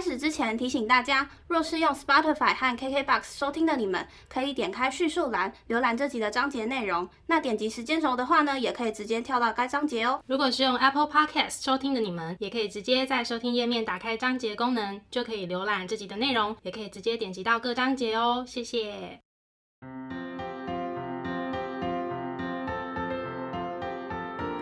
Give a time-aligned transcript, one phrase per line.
[0.00, 7.06] 开始之前提醒大家，若是用 Spotify 和 KKBox 收听的你们，可以点开叙述栏浏览这集的章节内容。
[7.26, 10.22] 那点击时间轴的话呢，也可以直接跳到该章节哦。
[10.26, 18.42] 如果是用 Apple Podcast 收听的你们，也可以直接在收听页面打开章节功能，就可以浏览这集的内容，也可以直接点击到各章节哦。
[18.48, 19.20] 谢谢。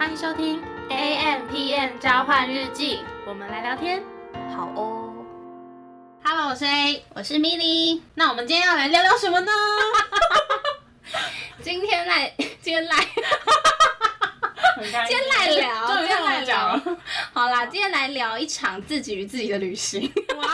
[0.00, 0.60] 欢迎收听
[0.90, 4.02] A M P M 交换日记，我们来聊天。
[4.56, 5.07] 好哦。
[6.30, 7.02] Hello，我是 A。
[7.14, 9.50] 我是 Milly，那我们今天要来聊聊什么呢？
[11.64, 12.94] 今天来， 今天来，
[14.76, 16.78] 今天来聊，终于今天来聊。。
[17.32, 20.46] 好啦，今天来聊一场自己与自己的旅行，哇，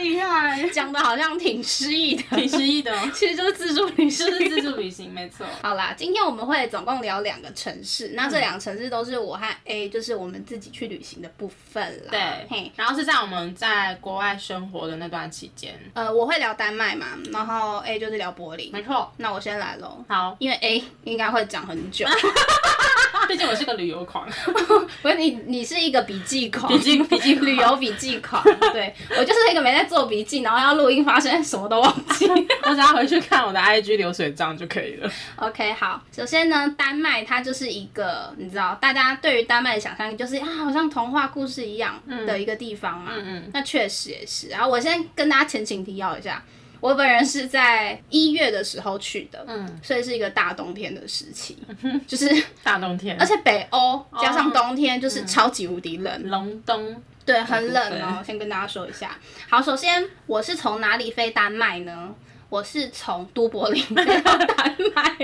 [0.00, 4.36] 厉害，讲的好像挺诗意的，挺诗意的哦， 其实就是自助旅行就。
[4.38, 5.46] 是自助旅行，没错。
[5.62, 12.10] 好啦，今天我们会总共聊两个城市，那这两个城市都是我和 A，就是我们自己去旅行的部分啦。
[12.10, 18.72] 对嘿，，然后是在我们在国外生活的那段期间，呃，我会聊丹麦嘛，然后 A 就是聊柏林。
[18.72, 19.12] 没错。
[19.18, 22.06] 那我先来喽，好，因为 A 应该会讲很久，
[23.28, 24.28] 毕竟我是个旅游狂，
[25.02, 32.26] 不是你，你是一个笔记狂，笔记笔记旅游笔记狂，对我就是一个没在做笔记，然后要录音，发现什么都忘记。
[32.64, 35.10] 我只要回去看我的 IG 流水账就可以了。
[35.36, 43.12] OK，好，首先呢，丹麦它就是一个你知道，大家对于丹麦的想象力就是啊，好像童话故事一样的一个地方嘛。
[43.14, 44.48] 嗯嗯，那确实也是。
[44.48, 46.42] 然后我先跟大家前情提要一下，
[46.80, 51.58] 我本人是在一月的时候去的，嗯，所以是一个大冬天的时期，
[52.08, 52.28] 就是
[52.62, 56.28] 大冬天，而且北欧加上冬天就是超级无敌冷。
[56.30, 58.22] 隆冬，对，很冷哦。
[58.24, 59.18] 先跟大家说一下。
[59.48, 62.14] 好，首先我是从哪里飞丹麦呢？
[62.48, 65.14] 我是从都柏林飞到 丹麦，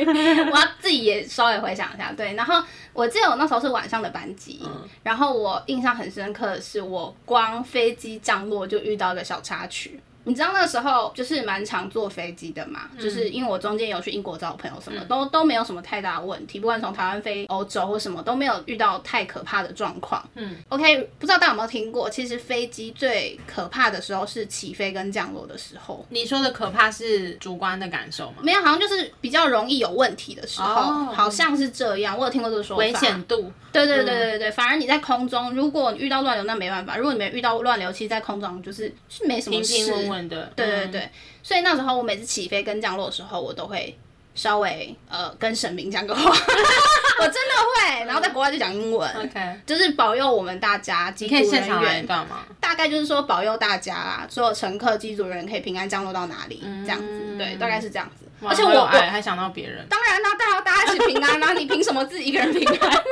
[0.52, 2.12] 我要自己也稍微回想一下。
[2.16, 2.62] 对，然后
[2.92, 9.98] 我记得我那时候是晚上的班机，嗯然后我印象很深刻的是，我光飞机降落就遇到一个小插曲。
[10.26, 20.22] 你知道那时候就是蛮常坐飞机的嘛，嗯就是因为我中间有去英国找我朋友，什么、都都没有什么太大的问题，不管从台湾飞欧洲或什么都没有遇到太可怕的状况。
[20.34, 28.38] 嗯，OK，不知道大家有没有听过，其实飞机最可怕的时候是起飞跟降落的时候，你说的可怕是主观的感受吗？
[28.42, 32.82] 没有，好像就是比较容易有问题的时候，哦好像是这样，我有听过这个说法。
[32.82, 36.96] 危险度，对对对对对，反而你在空中，如果你遇到乱流，那没办法。
[36.96, 40.15] 如果你没遇到乱流，其实在空中就是是没什么事。
[40.28, 41.10] 的，对对嗯，对，
[41.42, 43.96] 所以那时候我每次起飞跟降落的时候，我都会
[44.34, 48.04] 稍微呃跟神明讲个话， 我真的会。
[48.04, 49.10] 然后在国外就讲英文。
[49.16, 52.44] OK，就是保佑我们大家机组人员，干嘛？
[52.60, 58.26] 大概就是说保佑大家啦，所有乘客、机组人员可以平安降落到哪里，这样子，对，大概是这样子。
[58.46, 63.02] 而且我还想到别人，当然啦，大家大家一起平安啦， 你凭什么自己一个人平安？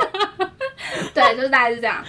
[1.13, 2.03] 对，就是大概是这样。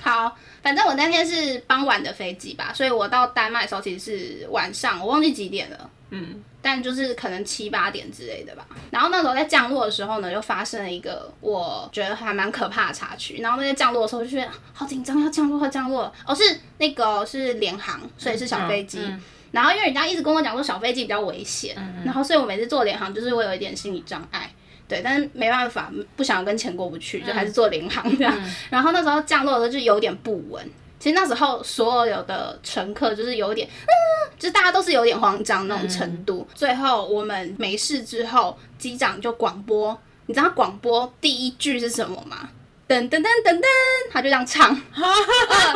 [0.00, 5.90] 好，反正我那天是傍晚的飞机吧，所以我到丹麦的时候其实是晚上，我忘记几点了。
[6.10, 8.66] 嗯，但就是可能七八点之类的吧。
[8.90, 13.40] 然后那时候在降落的时候呢，又发生了一个我觉得还蛮可怕的插曲。
[13.42, 16.12] 然后那天降落的时候就觉得好紧张，要降落，要降落了。
[16.26, 16.42] 哦，是
[16.78, 19.00] 那个是联航，所以是小飞机。
[19.02, 21.74] 嗯然后因为人家一直跟我讲说小飞机比较危险，
[22.04, 24.52] 然后所以我每次坐联航就是会有一点心理障碍。
[24.88, 28.34] 对，但是没办法，不想跟钱过不去，就还是做联航这样。
[28.70, 30.66] 然后那时候降落的时候就有点不稳。
[30.98, 36.44] 其实那时候所有的乘客就是有点，嗯，就是大家都是有点慌张那种程度。
[36.54, 42.48] 最后我们没事之后，机长就广播，你知道广播第一句是什么吗？
[42.88, 43.62] 噔噔噔噔噔，
[44.10, 45.02] 他就这样唱， 嗯，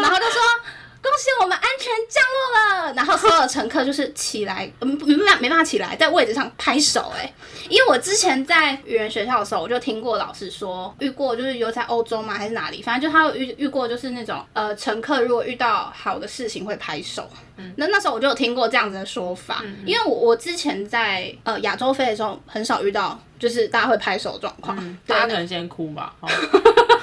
[0.00, 0.40] 然后就说。
[1.02, 7.32] 恭喜我们安全降落了，然后所有乘客就是起来， 嗯，没办法没办法起来，在位置上拍手、哎，
[7.68, 17.74] 因为我之前在语言学校的时候，我就听过老师说，遇过就是有在欧洲嘛还是哪里，反正就他有遇遇过就是那种呃乘客如果遇到好的事情会拍手，嗯。
[17.76, 26.28] 那那时候我就有听过这样子的说法，因为我我之前在呃亚洲飞的时候很少遇到就是大家会拍手状况，对大家可能先哭吧， 好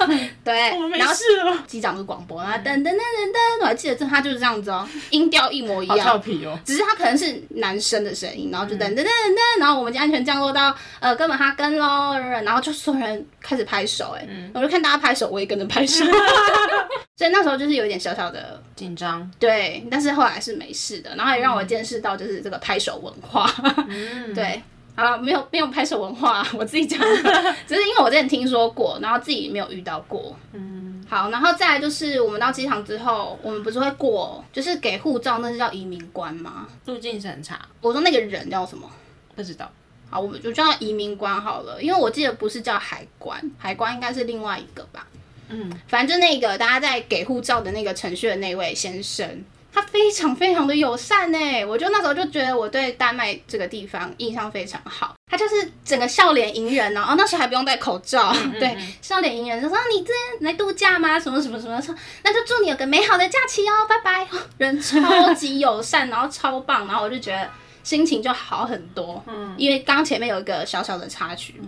[0.44, 6.20] 对，我没然后事了，机长就广播，然后噔噔噔噔噔，我还记得这他就是这样子哦，音调一模一好俏样。
[6.20, 16.04] 皮哦，只是他可能是男生的声音，然后就噔噔噔噔噔，然后我们就安全降落到呃哥本哈根喽，然后就所有人开始拍手，哎、我就看大家拍手，我也跟着拍手，
[17.16, 23.52] 所以那时候就是有一点小小的紧张，对，但是后来是没事的，然后也让我见识到就是这个拍手文化，
[23.88, 24.62] 嗯， 对。
[25.00, 30.36] 好了，没有没有拍手文化， 我自己讲的，只是因为我之前听说过，然后自己没有遇到过。
[30.52, 36.68] 嗯，好，然后再来就是我们到机场之后，我们不是会过，就是给护照，那是叫移民官吗？
[36.84, 38.86] 入境审查我说那个人叫什么？
[39.34, 39.70] 不知道，
[40.10, 45.06] 好，我们就叫他移民官好了，因为我记得不是叫海关，海关应该是另外一个吧。
[45.48, 49.26] 嗯，反正就那个大家在给护照的那个程序的那位先生，
[49.72, 55.14] 他非常非常的友善呢，我就那时候就觉得我对丹麦这个地方印象非常好。
[55.26, 61.20] 他就是整个笑脸迎人然后那时候还不用戴口罩，对，笑脸迎人就说你这来度假吗？
[61.20, 61.94] 什么什么什么说，
[62.24, 64.26] 那就祝你有个美好的假期哦，拜拜。
[64.58, 67.48] 人超级友善，然后超棒，然后我就觉得
[67.84, 69.22] 心情就好很多。
[69.28, 71.60] 嗯，因为刚前面有一个小小的插曲，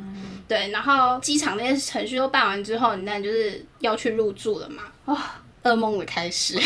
[0.49, 5.17] 对，然后机场那些程序都办完之后，你那就是要去入住了嘛，哇。
[5.65, 6.59] 噩梦的开始，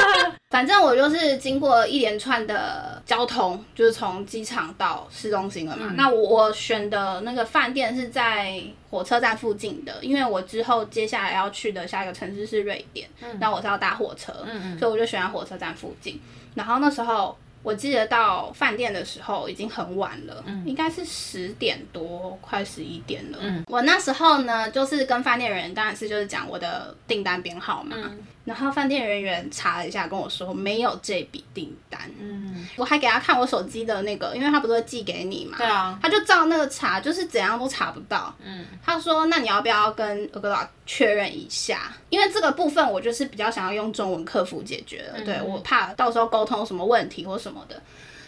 [0.50, 5.92] 反正我就是经过一连串的交通，就是从机场到市中心了嘛。
[5.96, 13.08] 那我选的那个饭店是在火车站附近的，因为我之后接下来要去的下一个城市是瑞典，
[13.40, 14.32] 那我是要搭火车，
[14.78, 16.20] 所以我就选在火车站附近。
[16.54, 17.36] 然后那时候。
[17.64, 23.38] 我记得到饭店的时候已经很晚了，应该是十点多，快十一点了。
[23.68, 27.96] 我那时候呢，就是跟饭店人，当然是就是讲我的订单编号嘛。
[28.44, 32.00] 然后饭店人员查了一下，跟我说没有这笔订单。
[32.18, 35.56] 嗯，我还给他看我手机的那个，因为他不是会寄给你嘛。
[35.56, 35.96] 对啊。
[36.02, 38.34] 他就照那个查，就是怎样都查不到。
[38.44, 38.66] 嗯。
[38.84, 41.92] 他说：“那你要不要跟俄格拉确认一下？
[42.08, 47.80] 因为这个部分我就是比较想要用中文客服解决的，对我怕到时候沟通什么问题或什么的。”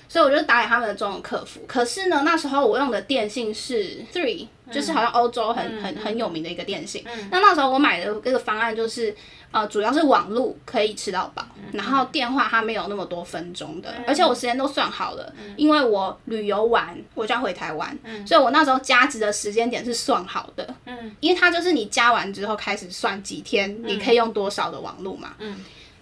[0.08, 7.04] 所以我就打给他们的中文客服，可是呢，那时候我用的电信是 Three，就是好像欧洲很很很有名的一个电信。
[7.30, 9.14] 那那时候我买的这个方案就是，
[9.50, 21.16] 呃，主要是网路可以吃到饱，然后电话它没有那么多分钟的，而且我时间都算好了，因为我旅游完我就要回台湾，所以我那时候加值的时间点是算好的，嗯。
[21.20, 25.34] 因为它就是你加完之后开始算几天你可以用多少的网路嘛。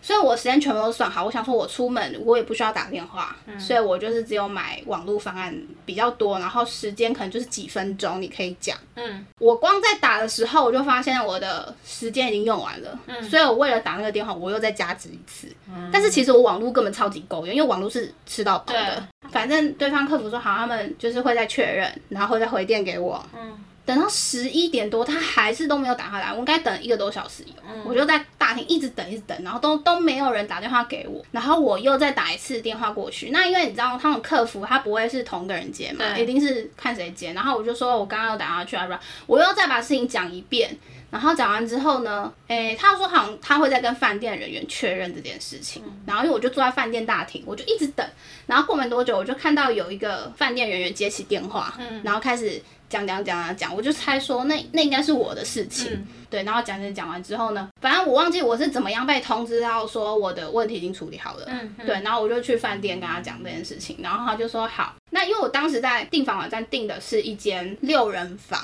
[0.02, 5.56] 所以我时间全部都算好，我想说，我出门我也不需要打电话，所以我就是只有买网络方案
[5.87, 8.76] 比较多，然后时间可能就是几分钟，你可以讲。
[8.96, 15.46] 嗯，我光在打的时候，我就发现我的时间已经用完了，嗯所以我为了打那个电话，我又再加值一次。
[15.69, 19.06] 嗯但是其实我网络根本超级够用，因为网络是吃到饱的。
[19.31, 23.25] 反正对方客服说好，他们就是会再确认，然后会再回电给我。
[23.34, 23.56] 嗯。
[23.84, 27.52] 等到十一点多，他还是都没有打回来，我应该等一个多小时有，
[27.84, 28.25] 我就在
[28.60, 38.94] 一直等，一直等，然后都都没有人打电话给我，然后我又再打一次电话过去，那因为你知道他们客服他不会是同个人接嘛，一定是看谁接，然后我就说我刚刚又打电话去啊，不，
[39.32, 40.70] 我又再把事情讲一遍，
[41.10, 48.06] 然后讲完之后呢，诶，他说好像他会再跟饭店人员确认这件事情，然后因为我就坐在饭店大厅，我就一直等，
[48.46, 52.62] 然后过没多久我就看到有一个饭店人员接起电话，然后开始。
[52.92, 61.48] 讲讲讲啊讲，我就猜说那那应该是我的事情，对，然后讲讲讲完之后呢，反正我忘记我是怎么样被通知到说我的问题已经处理好了，
[61.86, 68.62] 对，然后我就去饭店跟他讲这件事情，然后他就说好，那因为我当时在订房网站订的是一间六人房，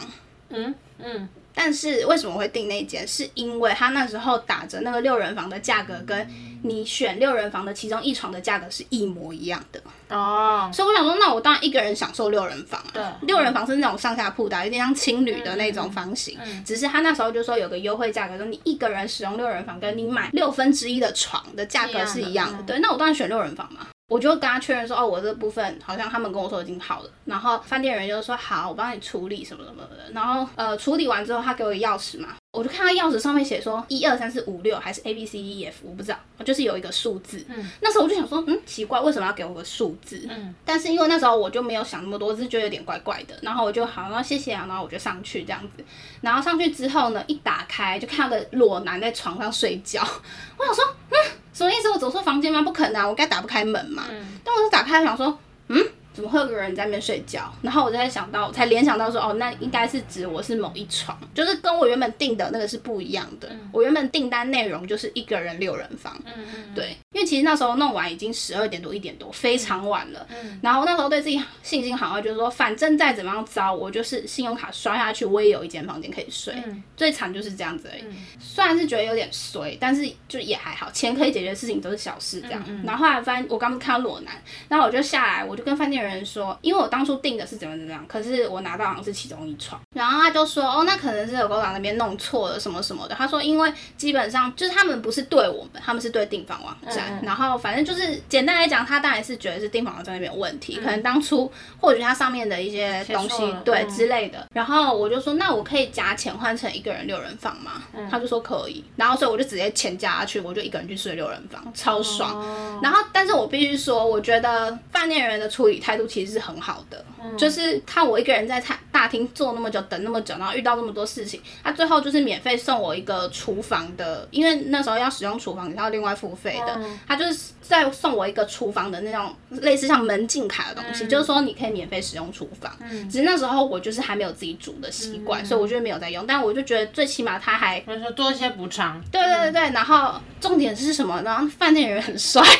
[0.50, 1.28] 嗯嗯。
[1.54, 3.04] 但是为什么会订那间？
[3.08, 6.16] 是因为他那时候打着那个六人房的价格，跟
[6.62, 10.70] 你选六人房的其中一床的价格是一模一样的哦。
[10.72, 12.82] 所以我想说，那我当然一个人享受六人房。
[12.92, 16.38] 对，六人房是那种上下铺的，有点像青旅的那种房型。
[16.44, 16.64] 嗯。
[16.64, 22.62] 只是他那时候就说有个优惠价格，说你一个人使用六人房，跟你买六分之一的床的价格是一样的。
[22.64, 23.86] 对，那我当然选六人房嘛。
[24.08, 32.30] 我就跟他确认说，哦，我这部分好像他们跟我说已经好了，然后饭店人就说好，我帮你处理什么什么的，然后呃处理完之后，他给我钥匙嘛。
[32.50, 37.44] 我就看到钥匙上面写说一二三四五六还是 A B C D E F，我不知道，就是有一个数字。
[37.48, 40.26] 嗯，那时候我就想说，嗯，奇怪，为什么要给我个数字？
[40.30, 43.38] 嗯，但是因为那时候我就没有想那么多，只是觉得有点怪怪的。
[43.42, 45.84] 然后我就好，那谢谢啊，然后我就上去这样子。
[46.22, 50.00] 然后上去之后呢，一打开就看到个裸男在床上睡觉。
[50.56, 51.16] 我想说，嗯，
[51.58, 51.90] 什么意思？
[51.90, 52.62] 我走错房间吗？
[52.62, 54.04] 不可能啊，我该打不开门嘛。
[54.08, 55.36] 嗯，但我就打开，想说，
[55.66, 55.84] 嗯。
[56.18, 57.48] 怎么会有个人在那边睡觉？
[57.62, 63.48] 然后我才想到，才联想到说，哦，那应该是指我是某一床，就是跟我原本订的那个是不一样的。
[63.70, 70.26] 我原本订单内容就是一个人六人房，嗯对，因为其实那时候弄完已经十二点多一点多，非常晚了。
[70.60, 76.52] 然后那时候对自己信心好，就是说，反正再怎么样糟，我就是信用卡刷下去，我也有一间房间可以睡。
[76.96, 78.02] 最惨就是这样子而已。
[78.40, 82.60] 虽然是觉得有点衰，但是就也还好，钱可以解决的事情都是小事这样。
[82.84, 84.34] 然后后来发现我刚刚看到裸男，
[84.68, 86.07] 然后我就下来，我就跟饭店人。
[86.08, 93.14] 人说，因为我当初订的是怎么怎么样，可是我拿到好像是其中一床，然后他就说，哦，那可能是有狗佬那边弄错了什么什么的。
[93.14, 101.50] 他说，因为基本上就是他们不是对我们，他们是对订房网站，然后反正就是简单来讲，他当然是觉得是订房网站那边有问题，可能当初
[101.80, 104.46] 或许他上面的一些东西对之类的。
[104.52, 107.82] 然后我就说，那我可以加钱换成一个人六人房吗？
[108.10, 112.38] 他就说可以，然后所以我就直接钱加下去，我就一个人去睡六人房，超爽。
[112.82, 117.04] 然后，但是我必须说，我觉得饭店人的处理态度其实是很好的，
[117.38, 132.76] 就是看我一个人在大大厅坐那么久，等那么久，然后遇到那么多事情，他最后就是免费送我一个厨房的，因为那时候要使用厨房，你要另外付费的，他就是在送我一个厨房的那种类似像门禁卡的东西，就是说你可以免费使用厨房。
[133.08, 136.26] 只是那时候我就是还没有自己煮的习惯，所以我就没有在用。
[136.26, 139.00] 但我就觉得最起码他还，说做一些补偿。
[139.12, 141.22] 对对对对，然后重点是什么？
[141.24, 142.42] 然后饭店人很帅。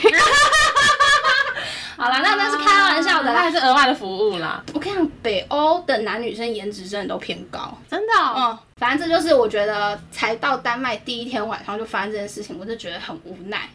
[1.98, 4.62] 好啦，那那是开玩笑的，那是额外的服务啦。
[4.72, 8.12] 我跟你讲，北欧的男女生颜值真的都偏高，真的。
[8.36, 13.68] 嗯，反正这就是我觉得才到丹麦第一天晚上就发生这件事情，我就觉得很无奈。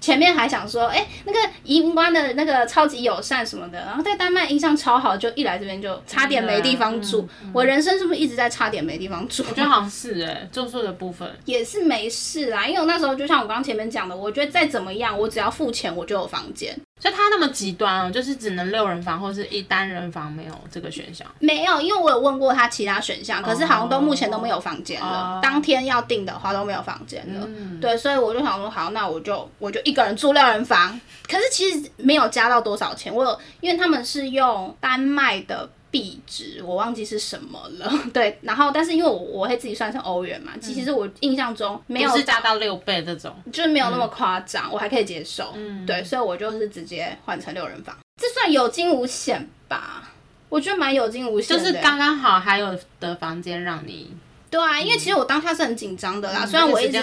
[0.00, 7.28] 前面还想说，哎，那个移民官的那个超级友善什么的，然后在丹麦印象超好，就一来这边就差点没地方住。
[7.52, 9.44] 我人生是不是一直在差点没地方住？
[9.50, 16.74] 我觉得好像是哎，住宿的部分也是没事啦，因为我那时候就像我刚前面讲的，我觉得再怎么样，我只要付钱，我就有房间。
[16.98, 21.26] 所以他那么极端哦，就是只能六人房或是一单人房，没有这个选项。
[21.40, 25.38] 没有，因为我有问过他其他选项，可是好像都目前都没有房间了。
[25.42, 27.46] 当天要订的话都没有房间了。
[27.80, 30.98] 对，所以我就想说，好，那我就我就一个人住六人房。
[31.28, 35.68] 可是其实没有加到多少钱，我有，因为他们是用丹麦的。
[35.96, 45.54] 币值我忘记是什么了， 对，然后但是因为我我会自己算成欧元嘛，其实我印象中没有是加到六倍这种，就是没有那么夸张，我还可以接受，
[45.86, 50.12] 对，所以我就是直接换成六人房，这算有惊无险吧？
[50.50, 54.14] 我觉得蛮有惊无险，就是刚刚好还有的房间让你。
[54.50, 56.98] 对啊，因为其实我当下是很紧张的啦，虽然我一直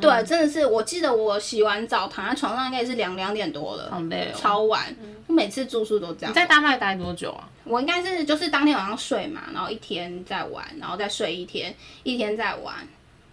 [0.00, 4.94] 对，真的是，我记得我洗完澡躺在床上应该是两两点多了，好累哦，超晚。
[5.26, 6.30] 我每次住宿都这样。
[6.30, 7.48] 你在丹麦待多久啊？
[7.64, 12.76] 我应该是就是当天晚上睡嘛，然后一天再玩，然后再睡一天，一天再玩。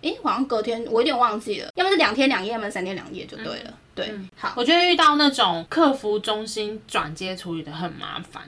[0.02, 3.74] 诶，好像隔天我有点忘记了，要么是两天两夜，要么三天两夜就对了。
[3.94, 8.44] 对，好，我觉得遇到那种客服中心转接处理的很麻烦。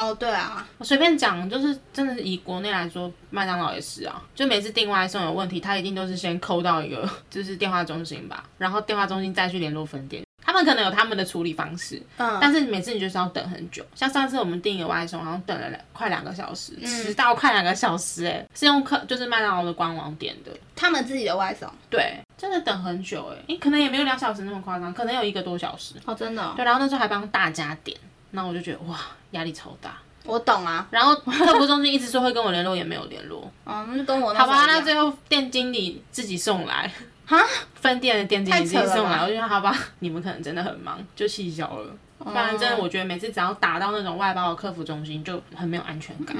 [0.00, 27.94] 哦，对啊，我随便讲，就是真的是以国内来说，麦当劳也是啊，就每次订外送有问题，他一定都是先扣到一个就是电话中心吧，然后电话中心再去联络分店，他们可能有他们的处理方式，嗯，但是每次你就是要等很久，像上次我们订一个外送，好像等了两快两个小时，迟到快两个小时，哎，是用客就是麦当劳的官网点的，他们自己的外送，对，真的等很久，哎，你，可能也没有两小时那么夸张，可能有一个多小时，哦，真的，对，然后那时候还帮大家点。
[28.32, 28.98] 那我就觉得哇，
[29.32, 29.96] 压力超大。
[30.24, 33.50] 我懂啊，然后客服中心一直说会跟我联络，也没有联络。
[33.64, 34.66] 哦，那就跟我好吧。
[34.66, 36.92] 那最后店经理自己送来，
[37.26, 37.42] 哈，
[37.74, 41.96] 分店的店经理自己送来，我就说好吧，你们可能真的很忙，就气消了。
[42.18, 46.36] 不然真的，我觉得每次只要打到那种外包的客服中心，就很没有安全感，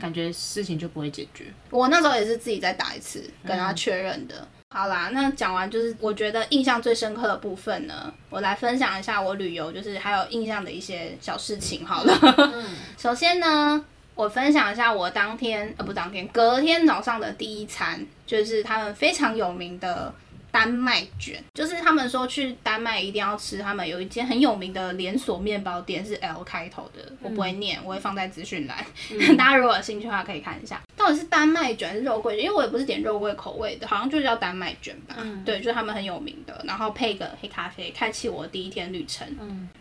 [0.00, 1.44] 感觉事情就不会解决。
[1.70, 4.48] 我那时候也是自己再打一次，跟他确认的。
[4.72, 11.84] 好啦，那讲完就是我觉得印象最深刻的部分呢，我来分享一下我旅游就是还有印象的一些小事情。
[11.84, 12.14] 好了，
[12.96, 13.84] 首先呢，
[14.14, 20.14] 我分享一下我当天呃不当天隔天早上的第一餐，就是他们非常有名的。
[20.50, 28.84] 丹麦卷就是他们说去丹麦一定要吃，他们有一间很有名的连锁面包店是 L 开头的，我不会念，我会放在资讯栏，
[29.36, 32.44] 大家如果有兴趣的话可以看一下，到底是丹麦卷还是肉桂卷？
[32.44, 35.16] 因为我也不是点肉桂口味的，好像就叫丹麦卷吧。
[35.44, 39.26] 对，就是他们很有名的，然后配个黑咖啡，开启我第一天旅程。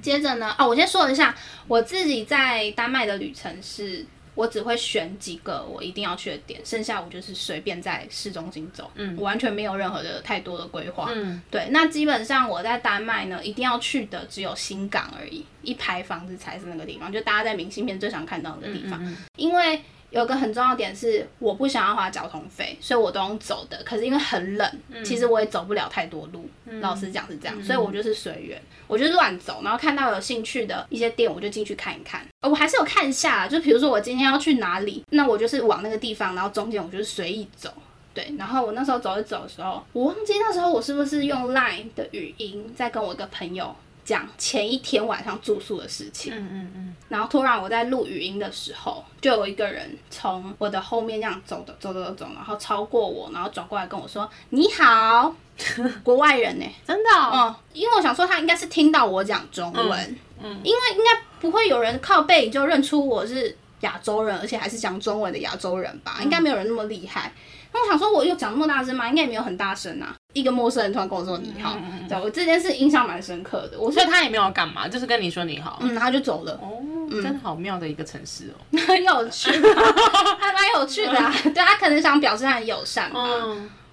[0.02, 1.36] 接着呢，哦，我先说一下
[1.68, 4.06] 我自己在丹麦的旅程是。
[4.40, 11.68] 我只会选几个我一定要去的点，剩下我就是随便在市中心走，嗯，完全没有任何的太多的规划，嗯，对。
[11.72, 19.82] 那基本上我在丹麦呢，一定要去的只有新港而已，一排房子才是那个地方，就大家在明信片最常看到的地方，因为。
[20.12, 23.82] 有个很重要点是，我不想要花交通费，所以我都用走的。
[23.84, 26.50] 可是因为很冷，其实我也走不了太多路。
[26.82, 32.26] 老实讲是这样，所以我就是随缘，我就乱走，然后看到有兴趣的一些店，我就进去看一看。
[32.42, 37.72] 我还是有看一下，就比如说我今天要去哪里，那我就是往那个地方，然后中间我就是随意走。
[38.12, 43.76] 对，然后我那时候走一走的时候，我忘记那时候我是不是用 Line 的语音在跟我一个朋友。
[44.10, 55.36] 讲前一天晚上住宿的事情，嗯嗯嗯，然后突然我在录语音的时候，就有一个人从我的后面这样走的走走走，然后超过我，然后转过来跟我说：“你好，
[56.04, 57.10] 国外人呢？”真的？
[57.32, 66.18] 嗯，因为我想说他应该是听到我讲中文，嗯，因为应该不会有人靠背就认出我是亚洲人，而且还是讲中文的亚洲人吧？
[66.24, 67.32] 应该没有人那么厉害。
[67.72, 69.08] 那我想说，我又讲那么大声吗？
[69.08, 70.16] 应该也没有很大声啊。
[70.34, 73.80] 一个陌生人突然跟我说你好，嗯对我这件事印象蛮深刻的。
[73.80, 76.54] 我所以他也没有干嘛，就是跟你说你好，嗯，他就走了。
[76.62, 76.78] 哦，
[77.10, 79.50] 真的好妙的一个城市哦， 很有趣，
[80.40, 81.18] 还蛮有趣的。
[81.18, 83.20] 啊对他可能想表示他很友善吧。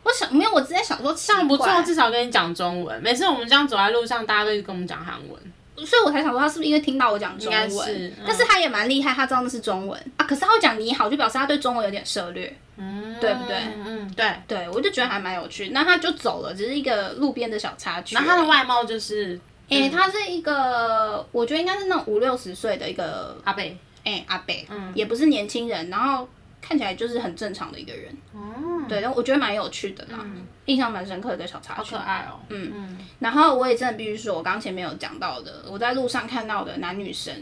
[0.02, 3.02] 我想没有，我之前想说，这样不错，至少跟你讲中文。
[3.02, 5.86] 每次我们这样走在路上，大家都跟我们讲韩文。
[5.86, 14.26] 所以我才想说他是不是因为听到我讲中文，是嗯但是他也蛮厉害，他知道那是中文啊，可是他会讲你好，就表示他对中文有点涉略，嗯，对不对嗯嗯，对。
[14.46, 15.70] 对我就觉得还蛮有趣。
[15.70, 18.24] 那他就走了，只是一个路边的小插曲而已。
[18.24, 26.28] 然后他的外貌就是诶、他是一个，我觉得应该是那种五六十岁的一个阿贝，诶、阿伯，嗯也不是年轻人，然后
[26.60, 30.24] 看起来就是很正常的一个人，哦，对，但我觉得蛮有趣的啦，
[30.66, 32.04] 印象蛮深刻的一个小插曲好可。
[32.04, 32.38] 爱哦。
[32.50, 37.34] 嗯嗯，然后我也真的必须说，我刚前面有讲到的，我在路上看到的男女生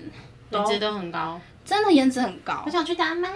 [0.51, 1.39] 颜值都很高。
[1.65, 3.31] 真的颜值很高我，想去丹麦。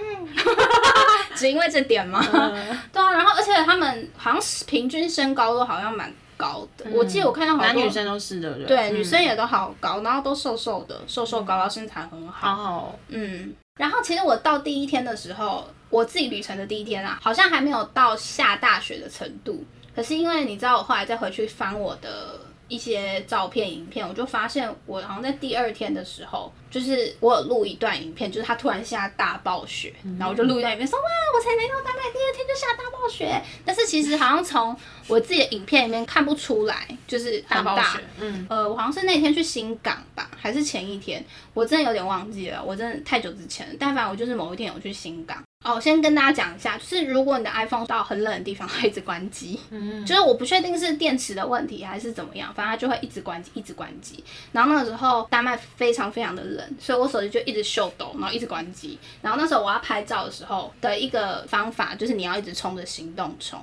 [1.35, 2.25] 只因为这点吗？
[2.33, 8.91] 嗯对啊，然后而且他们好像是平均身高都好像蛮高的，我记得我看到好多男女生都是的，对？
[8.91, 12.55] 女生也都好高，然后都瘦瘦的，瘦瘦高高，身材很好。
[12.55, 12.95] 好好哦。
[13.09, 19.65] 嗯，然后其实我到第一天的时候，我自己旅程的第一天啊，好像还没有到下大雪的程度。
[19.95, 33.43] 可是因为你知道，我后来再回去翻我的一些照片、影片，我就发现我好像在第二天的时候，就是我有录一段影片，就是它突然下大暴雪，然后我就录一段影片说哇，我才来到丹麦第二天就下大暴雪。
[33.65, 38.01] 但是其实好像从我自己的影片里面看不出来，就是很大大暴雪。
[38.21, 43.75] 嗯，呃，我好像是那天去新港吧，还是前一天，我真的有点忘记了，我真的太久之前了。
[43.79, 45.43] 但凡我就是某一天有去新港。
[45.65, 49.59] 哦，先跟大家讲一下，就是如果你的 iPhone 到很冷的地方，它会一直关机。
[49.71, 54.23] 嗯，就是我不确定是电池的问题还是怎么样，反正它就会一直关机，一直关机。
[54.53, 58.99] 然后那个时候丹麦非常非常的冷，所以我手机就一直秀抖，然后一直关机。
[59.21, 63.61] 然后那时候我要拍照的时候的一个方法就是你要一直冲着行动充。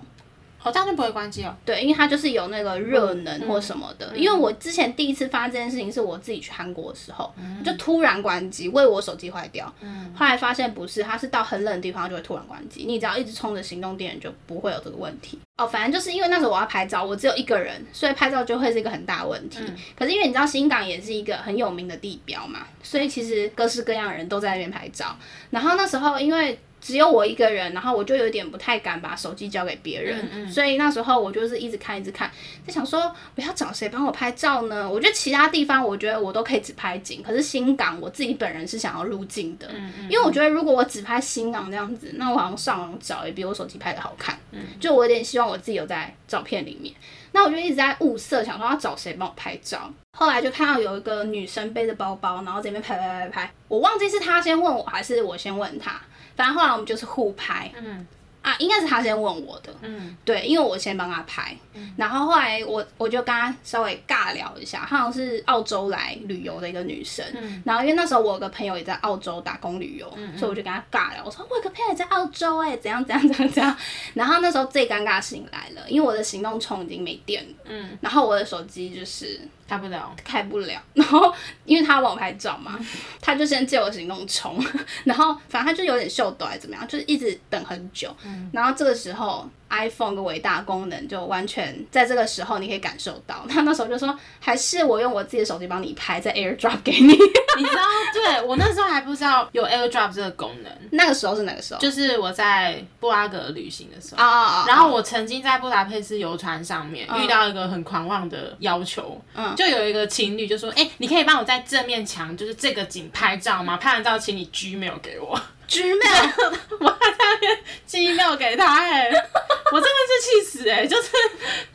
[0.65, 1.55] 好，这样就不会关机哦。
[1.63, 4.17] 对，因为它就是有那个热能或什么的。
[4.17, 7.31] 因为我之前第一次发生这件事情是我自己去韩国的时候，
[7.63, 9.71] 就突然关机，为我手机坏掉。
[10.15, 12.85] 后来发现不是，它是到很冷的地方就会突然关机。
[12.87, 15.39] 你只要一直充着行动电源，就不会有这个问题。
[15.57, 19.59] 哦，反正就是因为那时候我要拍照，我只有一个人，所以拍照就会是一个很大的问题。
[19.95, 25.15] 可是因为你知道新港也是一个很有名的地标嘛，所以其实各式各样的人都在那边拍照。
[25.51, 32.29] 然后那时候因为只有我一个人，然后我就有点不太敢把手机交给别人，所以那时候我就是一直看，一直看，
[32.63, 34.87] 在想说我要找谁帮我拍照呢？
[34.87, 39.67] 我觉得其他地方我觉得我都可以只拍景，可是新港我自己本人是想要入境的，
[40.07, 44.37] 因为我觉得如果我只拍新港这样子，那我好像上网找也比我手机拍的好看，
[44.79, 46.93] 就我有点希望我自己有在照片里面。
[47.31, 49.91] 那我就一直在物色，想说要找谁帮我拍照。
[50.17, 56.01] 后来就看到有一个女生背着包包，然后这边拍拍拍拍，我忘记是她先问我还是我先问她，
[56.35, 57.71] 反正后来我们就是互拍。
[57.77, 58.07] 嗯。
[58.45, 60.15] 啊，应该是他先问我的，嗯。
[60.23, 61.57] 对，因为我先帮他拍，
[61.97, 67.63] 然后后来我我就跟他稍微尬聊一下，她好像是澳洲来旅游的一个女生，嗯。
[67.65, 73.75] 然后因为那时候我有个朋友也在澳洲打工旅游，所以我就跟他尬聊，我说我有个朋友也在澳洲哎、怎样怎样怎样怎样，
[74.13, 80.15] 然后那时候最尴尬的事情来了，因为我的行动充已经没电了，嗯，然后我的手机就是开不了。
[80.23, 81.33] 开不了， 然后
[81.65, 82.79] 因为他要帮我拍照嘛，
[83.21, 84.63] 他就先借我行动充，
[85.05, 88.15] 然后反正他就有点秀逗还怎么样，就是一直等很久，
[88.51, 97.17] 然后这个时候 iPhone 的伟大功能就完全在这个时候你可以感受到，他那时候就说还是我用我自己的手机帮你拍，再 AirDrop 给你，
[97.57, 97.81] 你知道，
[98.13, 101.79] 对我那时候还不知道有 AirDrop 这个功能，那个时候是哪个时候？
[101.79, 104.23] 就是我在布拉格旅行的时候。
[104.23, 104.65] 啊啊啊！
[104.67, 113.77] 然后我曾经在布达佩斯游船上面遇到一个很狂妄的要求，嗯就有一个情侣就说：“哎、你可以帮我在这面墙，就是这个景拍照吗？
[113.77, 115.39] 拍完照请你 Gmail 给我。
[115.67, 119.09] Gmail 我还在那边 Gmail 给他、哎，
[119.71, 121.09] 我真的是气死哎、就是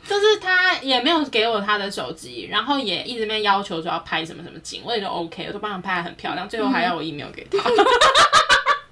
[0.07, 7.57] 就是他也没有给我他的手机，然后也一直没要求说要拍什么什么景，我也就 OK，我都帮他拍的很漂亮，最后还要我 email 给他。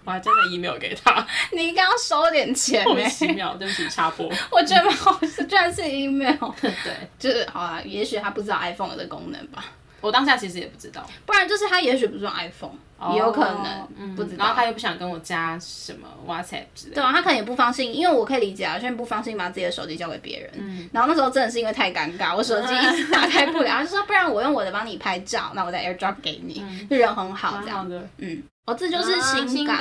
[0.05, 4.27] 我还真的 email 给他，你应该要收点钱莫、名其妙，对不起，插播。
[4.49, 4.89] 我觉得
[5.27, 6.71] 是，居然是 email，对。
[7.19, 9.63] 就是好啦，也许他不知道 iPhone 有这功能吧。
[10.01, 12.71] 我当下其实也不知道，不然就是他也许不是用 iPhone，、
[13.13, 14.45] 也有可能、嗯不知道。
[14.45, 16.95] 然后他又不想跟我加什么 WhatsApp 之类的。
[16.95, 20.51] 对啊，他可能也不放心，因为我可以理解啊，现在不放心把自己的手机交给别人。
[20.57, 27.77] 嗯然后那时候真的是因为太尴尬，我手机 一直打开不了，他就说不然我用我的帮你拍照，那我再 AirDrop 给你，就人很好这样。
[27.77, 29.77] 蛮好的，嗯，哦，这就是啊新港，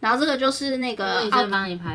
[0.00, 1.22] 然后这个就是那个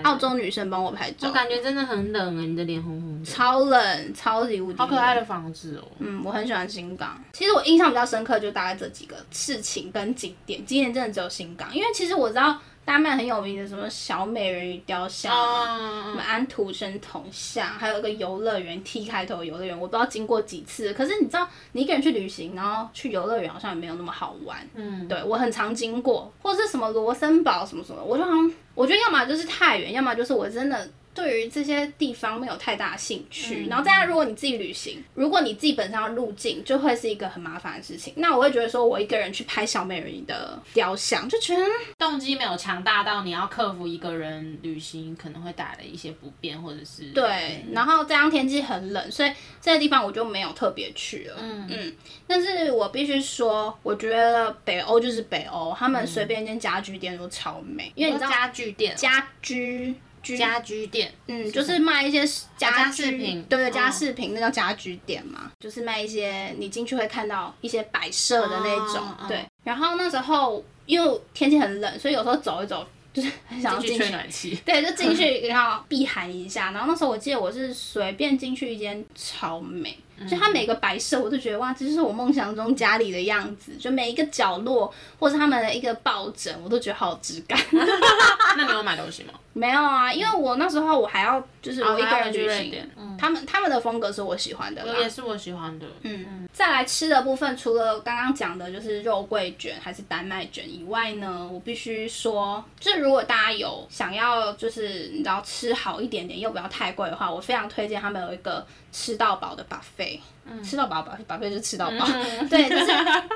[0.04, 5.88] 澳洲女生帮我拍我照，感觉真的很冷哎，你的脸红红的，超冷，超级无敌好可爱的房子哦。
[6.00, 7.24] 嗯，我很喜欢新港。
[7.32, 10.66] 其实我印象比较深刻，就大概这几个事情跟景点。
[10.66, 20.94] 今年真的只有新港，因为其实我知道丹麦很有名的什么小美人鱼雕像啊，什嗯么安徒生铜像，还有一个游乐园 T 开头的游乐园，我不知道经过几次。
[20.94, 24.58] 可是你知道，你一个人去旅行，然后去游乐园好像也没有那么好玩。
[24.74, 33.68] 嗯，对我很常经过，或者是什么罗森堡什么什么，我就好像我觉得要么就是太远，要么就是我真的对于这些地方没有太大兴趣。
[33.68, 38.14] 然后再加上如果你自己旅行，如果你自己本身要入境，就会是一个很麻烦的事情。
[38.18, 41.64] 那我会觉得说，我一个人去拍小美人鱼的雕像，就觉得
[41.98, 47.66] 动机没有强大到你要克服一个人旅行可能会带来的一些不便，或者是对。
[47.72, 51.38] 然后这样天气很冷，所以这些地方我就没有特别去了。
[51.42, 51.96] 嗯嗯。
[52.26, 59.94] 但是我必须说，我觉得北欧就是北欧，他们随便一间家居店都超美，因为你知道家具店、家居。
[60.38, 62.20] 家居店，嗯，就是卖一些
[62.58, 69.46] 家饰品，对对，家饰品那叫家居店嘛，就是卖一些你进去会看到一些摆设的那种，对。
[69.64, 76.72] 然后那时候因为天气很冷，所以有时候走一走就是 很想要进去吹暖气， 对，就进去然后避寒一下。
[76.72, 79.98] 然后那时候我记得我是随便进去一间超美。
[80.30, 83.76] 就它每个摆设，我都觉得哇，这就是我梦想中家里的样子。
[83.80, 87.60] 就每一个角落，或是他们的一个抱枕，我都觉得好有质感。
[88.56, 89.34] 那你有买东西吗？
[89.54, 95.88] 没有啊，因为我那时候我还要就是我一个人旅行，他们他们的风格是我喜欢的，也是我喜欢的。
[96.04, 108.66] 嗯，再来吃的部分，除了刚刚讲的就是肉桂卷还是丹麦卷以外呢，我必须说，就是如果大家有想要就是你知道吃好一点点又不要太贵的话，我非常推荐他们有一个。
[108.94, 110.20] 吃到饱的 buffet，
[110.62, 112.06] 吃到饱，buffet buffet 就吃到饱，
[112.50, 112.88] 对，就是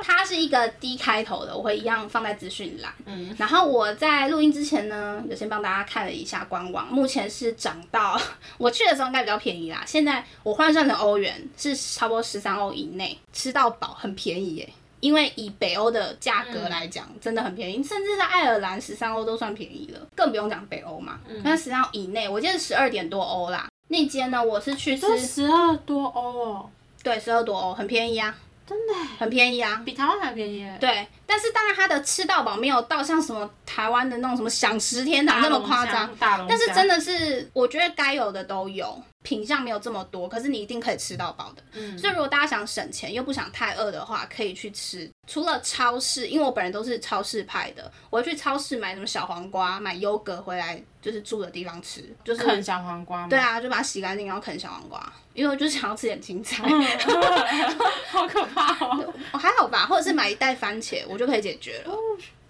[0.03, 2.93] 它是一个 D 开头的，我会一样放在资讯栏。
[3.37, 8.19] 然后我在录音之前呢，有先帮大家看了一下官网，目前是涨到
[8.59, 9.81] 我去的时候应该比较便宜啦。
[9.87, 14.69] 现在我换算成欧元是差不多十三欧以内，吃到饱很便宜耶。
[15.05, 21.19] 因为以北欧的价格来讲，真的很便宜，甚至在爱尔兰十三欧都算便宜了，更不用讲北欧嘛。
[21.43, 23.67] 那十三欧以内，我记得十二点多欧啦。
[23.89, 24.43] 那间呢？
[24.43, 26.69] 我是去吃十二多欧哦，
[27.03, 30.67] 对，十二多欧很便宜啊，真的很便宜啊，比台湾还便宜。
[30.79, 36.09] 对，但是当然它的吃到饱没有到像什么台湾的那种什么享食天堂那么夸张，
[36.49, 38.99] 但是真的是我觉得该有的都有。
[39.25, 41.61] 品相没有这么多，可是你一定可以吃到饱的。
[41.73, 45.09] 嗯，所以如果大家想省钱又不想太饿的话，可以去吃。
[45.27, 52.01] 除了超市，因为我本人都是超市派的，我会去超市买什么小黄瓜、买优格回来，就是住的地方吃。
[52.23, 53.27] 就是啃小黄瓜。
[53.27, 56.63] 对啊，就把它洗干净，然后啃小黄瓜，因为我就想要吃点青菜。
[58.07, 59.13] 好可怕哦！
[59.33, 61.91] 还好吧，或者是买一袋番茄，我就可以解决了。
[61.91, 61.97] 哦，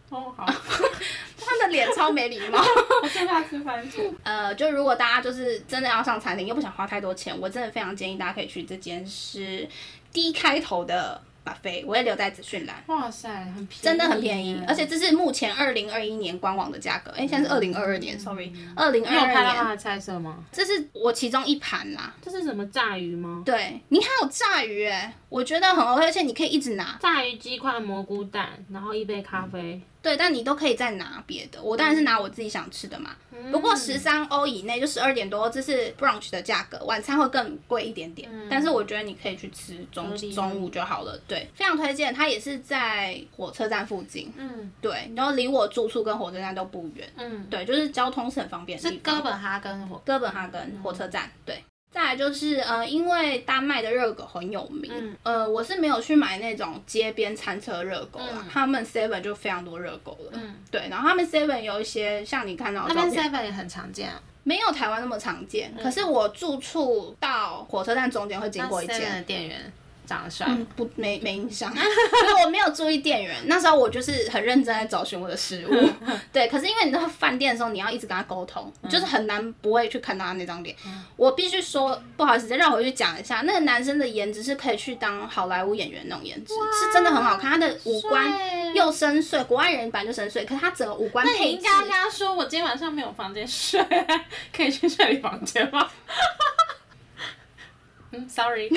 [0.10, 2.60] 好， 他的脸超没礼貌。
[3.04, 4.14] 我最怕吃番薯。
[4.24, 9.68] 呃，就如果大家就是真的要上餐厅，又不想花太多钱，我真的非常建议大家可以去这间是
[10.12, 11.22] D 开头的。
[11.46, 12.84] 把费我也留在资讯栏。
[12.88, 17.12] 哇塞，很便宜，真的很便宜，而且这是目前二零二一年官网的价格。
[17.12, 19.30] 哎，现在是二零二二年，sorry，二零二二年。
[19.30, 20.44] 有看到它的菜色吗？
[20.52, 22.12] 这是我其中一盘啦。
[22.20, 23.44] 这是什么炸鱼吗？
[23.46, 26.98] 对，你还有炸鱼哎，我觉得很 OK，而且你可以一直拿。
[27.00, 29.80] 炸鱼鸡块、蘑菇蛋，然后一杯咖啡。
[30.06, 31.60] 对，但你都可以再拿别的。
[31.64, 33.16] 我当然是拿我自己想吃的嘛。
[33.52, 38.30] 不过十三欧以内就十二点多，这是 brunch 的价格，晚餐会更贵一点点。
[38.48, 41.20] 但是我觉得你可以去吃中中午就好了。
[41.28, 42.14] 对，非常推荐。
[42.14, 44.32] 它也是在火车站附近。
[44.38, 47.10] 嗯，对，然后离我住处跟火车站都不远。
[47.18, 48.78] 嗯，对，就是交通是很方便。
[48.78, 51.32] 是哥本哈根火哥本哈根火车站。
[51.44, 51.64] 对。
[51.96, 69.24] 再来就是呃，因为丹麦的热狗很有名，呃，我是没有去买那种街边餐车热狗啦，他们 Seven 就非常多热狗了，嗯，对，然后他们 Seven 有一些像你看到，他们 Seven 也很常见啊，没有台湾那么常见，可是我住处到火车站中间会经过一间。
[69.24, 69.72] 店员。
[70.06, 71.82] 长得帅，不没没印象，因
[72.36, 73.36] 为我没有注意店员。
[73.46, 75.90] 那时候我就是很认真在找寻我的食物，
[76.32, 76.48] 对。
[76.48, 80.76] 可是因为你在饭店的时候，你要一直跟他沟通，就是很难不会去看到他那张脸。
[81.16, 87.52] 我必须说，不好意思，再让我回去讲一下，那个男生的颜值是可以去当好莱坞演员那种颜值，是真的很好看。
[87.52, 88.32] 他的五官
[88.74, 91.38] 又深邃，国外人本来就深邃，可是他整个五官配置。
[91.40, 93.84] 那你应该跟他说，我今天晚上没有房间睡，
[94.56, 95.90] 可以去睡你房间吗？
[98.18, 98.70] 嗯，sorry。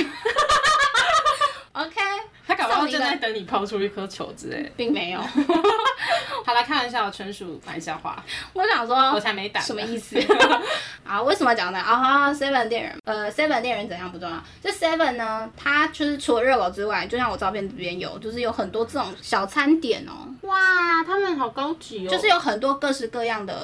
[1.72, 1.94] OK，
[2.46, 5.20] 他搞不好正在等你抛出一颗球之类，并没有。
[6.44, 8.24] 好了，开玩笑，纯属玩笑话。
[8.54, 10.18] 我想说，我才没胆，什么意思？
[11.06, 11.78] 啊，为什么讲呢？
[11.78, 20.26] 啊，Seven 店员，呃，Seven 店员怎样不重要，这 Seven 呢，它就是除了热狗之外，就像我照片这边有，就是有很多这种小餐点哦。
[20.48, 20.56] 哇，
[21.06, 23.54] 他们好高级哦，就是有很多各式各样的。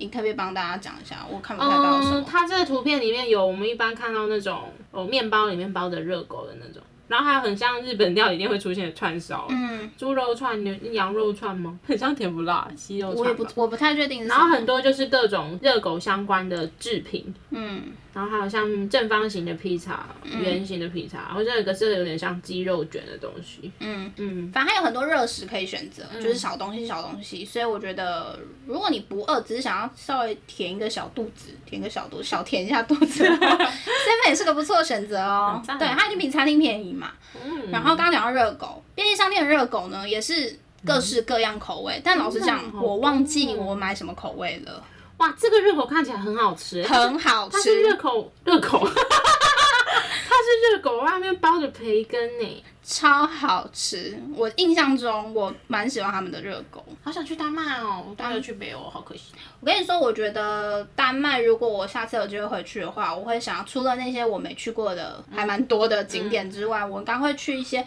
[0.00, 2.24] 你特别帮大家讲一下，我看不太到什么。
[2.28, 6.82] 它这个图片里面有我们一般看到那种哦，面包里面包着热狗的那种。
[7.08, 11.78] 然后还有很像日本料理店会出现的串烧，嗯，猪肉串、牛羊肉串吗？
[11.88, 13.24] 很像甜不辣鸡肉串。
[13.24, 14.26] 我也不我不太确定。
[14.26, 17.82] 然后很多就是各种热狗相关的制品，嗯。
[18.18, 23.70] 然后还有像正方形的披萨、圆形的披萨，好像有一个是有点像鸡肉卷的东西。
[23.78, 27.44] 嗯，嗯，反正还有很多热食可以选择，就是小东西小东西。
[27.44, 37.12] 所以我觉得，如果你不饿，只是想要稍微填一个小肚子，填个小肚，小填一下肚子， seven 也是个不错的选择哦对，它已经比餐厅便宜嘛。
[37.46, 42.00] 嗯然后刚刚讲到热狗，便利商店的热狗呢，也是各式各样口味。
[42.02, 44.82] 但老实讲我忘记我买什么口味了，
[45.18, 54.16] 哇，这个热狗看起来很好吃，很好吃它是热吃，狗热狗， 它是热狗外面包着培根呢，超好吃。
[54.36, 56.84] 我印象中我蛮喜欢他们的热狗。
[57.02, 59.32] 好想去丹麦哦，我当时去北欧，好可惜。
[59.60, 67.84] 我跟你说，我觉得丹麦，如果我下次有机会回去的话，我会想要除了那些我没去过的还蛮多的景点之外，我应该会去一些。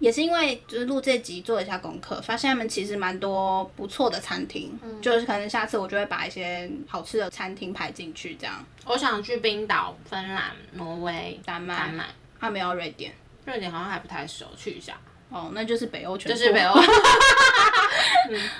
[0.00, 8.64] 也是因为就是录这集做一下功课，发现他们其实蛮多不错的餐厅，就是可能下次我就会把一些好吃的餐厅排进去，这样。
[8.86, 12.06] 我想去冰岛、芬兰、挪威、丹麦丹麦、
[12.40, 13.12] 他没有瑞典，
[13.44, 14.98] 瑞典好像还不太熟，去一下。
[15.30, 16.38] 哦，那就是北欧全部。
[16.38, 16.80] 就是北欧。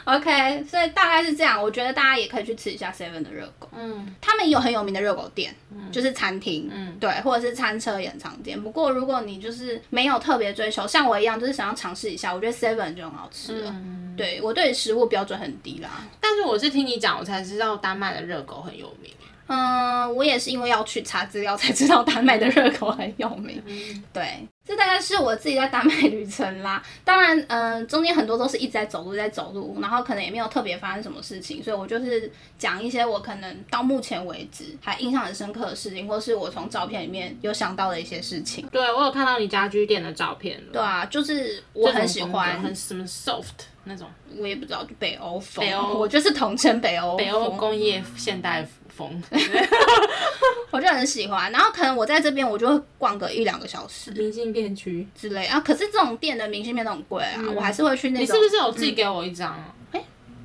[0.04, 1.62] OK，所以大概是这样。
[1.62, 5.54] 我觉得大家也可以去吃一下 Seven 的热狗，嗯他们有很有名的热狗店，
[5.92, 8.61] 就是餐厅，嗯对，或者是餐车也很常见。
[8.61, 13.70] 不过如果你就是没有特别追求，像我一样，就是想要尝试一下，我觉得 Seven 就很好吃了。
[13.70, 15.88] 嗯，对我对食物标准很低啦。
[16.20, 19.12] 但是我是听你讲，我才知道丹麦的热狗很有名。
[19.50, 23.60] 嗯，我也是因为要去查资料才知道丹麦的热狗很有名。
[23.66, 26.80] 嗯对，这大概是我自己在丹麦旅程啦。
[27.04, 38.64] 当然，嗯、中间很多都是一直在走路，在走路，然后可能也没有特别发生什么事情，所以我就是讲一些我可能到目前为止还印象很深刻的事情，或是我从照片里面有想到的一些事情。
[38.70, 40.72] 对，我有看到你家居店的照片了。
[40.72, 44.06] 对啊，就是我很喜欢，很什么 soft 那种
[44.38, 49.22] 我也不知道，就北欧风，北欧我就是统称北欧北欧风工业现代风。
[50.70, 51.50] 我就很喜欢。
[51.50, 55.59] 然后可能我在这边我就会逛个一两个小时明信片区，之类啊。
[55.61, 58.26] 可是这种店的明信片都很贵啊，我还是会去那种你。
[58.26, 59.74] 是不是有寄给我一张啊？
[59.92, 60.05] 哎、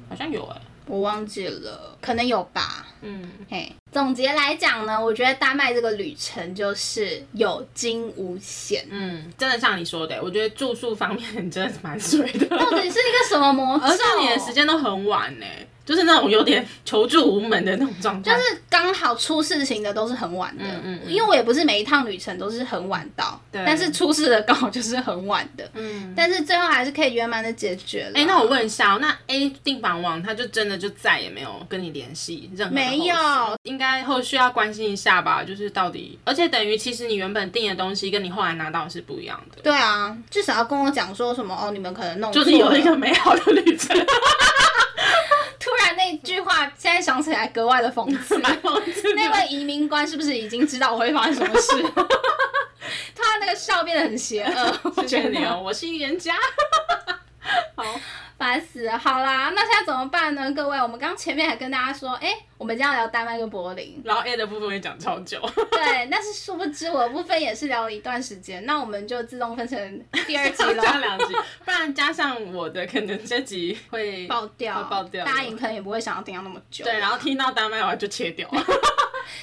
[0.10, 2.88] 好像有哎、我忘记了，可能有吧。
[3.02, 8.84] 嗯，嘿，总结来讲呢，我觉得丹麦这个旅程就是有惊无险。
[8.90, 13.86] 嗯，真的像你说的，我觉得住宿方面你真的是蛮水的，到底是一个什么魔咒？
[13.86, 15.46] 而且你的时间都很晚呢，
[15.86, 18.34] 就是那种有点求助无门的那种状态。
[18.34, 21.12] 就是刚好出事情的都是很晚的，嗯嗯嗯。
[21.12, 23.64] 因为我也不是每一趟旅程都是很晚到，对。
[23.66, 28.12] 但是出事的刚好就是很晚的，嗯，但是最后还是可以圆满的解决了。
[28.16, 33.16] 哎、那我问一下哦，那 A 订房网他就真的就再也没有跟你联系任何的没有。
[33.64, 35.44] 应该后续要关心一下吧？
[35.44, 43.96] 就是到底，而且等于其实你原本订的东西跟你后来拿到是不一样的，对啊，至少要跟我讲说什么哦，你们可能弄就是有一个美好的旅程，
[45.66, 48.38] 突然那句话，现在想起来格外的讽刺。
[48.38, 51.82] 蛮讽刺的那位移民官是不是已经知道我会发生什么事？
[53.16, 56.36] 他那个笑变得很邪恶，我 谢谢你哦， 我是预言家。
[57.76, 57.84] 好，
[58.38, 58.96] 烦死了。
[58.96, 60.15] 好啦，那现在怎么办
[60.46, 60.56] 呢？
[60.56, 70.82] 各位，我们刚前面还跟大家说，哎、我们今天要聊丹麦跟柏林，然后 A 的部分也讲超久， 对，但是殊不知我的部分也是聊了一段时间，那我们就自动分成第二集了。
[70.84, 76.86] 加两集，不然加上我的，可能这集会爆掉，会爆掉大家也可能也不会想要听到那么久。
[76.86, 78.50] 对，然后听到丹麦话就切掉。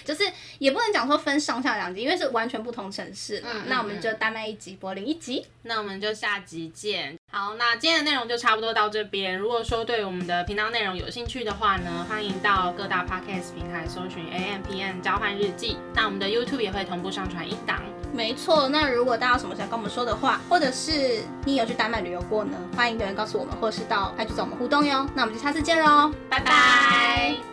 [0.05, 0.23] 就是
[0.59, 5.45] 也不能讲说分上下两集，因为是完全不同城市那我们就丹麦一集，柏林一集。
[5.63, 7.17] 那我们就下集见。
[7.35, 9.35] 好，那今天的内容就差不多到这边。
[9.35, 15.79] 如果说对我们的频道内容有兴趣的话呢，欢迎到各大 podcast 平台搜寻 A M P N 交换日记。
[15.95, 17.81] 那我们的 YouTube 也会同步上传一档。
[18.13, 25.09] 没错，那如果大家有什么想跟我们说的话，或者是你有去丹麦旅游过呢，欢迎留言告诉我们，或是到 IG 找我们互动哟。
[25.15, 27.52] 那我们就下次见喽，拜拜。